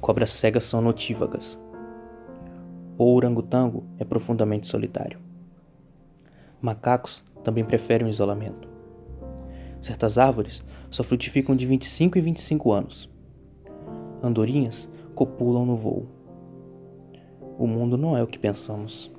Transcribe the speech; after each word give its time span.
Cobras 0.00 0.30
cegas 0.30 0.64
são 0.64 0.80
notívagas. 0.80 1.58
O 2.96 3.14
orangotango 3.14 3.84
é 3.98 4.04
profundamente 4.04 4.66
solitário. 4.66 5.18
Macacos 6.60 7.22
também 7.44 7.64
preferem 7.64 8.06
o 8.06 8.10
isolamento. 8.10 8.68
Certas 9.82 10.16
árvores 10.16 10.64
só 10.90 11.02
frutificam 11.02 11.54
de 11.54 11.66
25 11.66 12.16
e 12.16 12.20
25 12.20 12.72
anos. 12.72 13.10
Andorinhas 14.22 14.88
copulam 15.14 15.66
no 15.66 15.76
voo. 15.76 16.06
O 17.58 17.66
mundo 17.66 17.98
não 17.98 18.16
é 18.16 18.22
o 18.22 18.26
que 18.26 18.38
pensamos. 18.38 19.10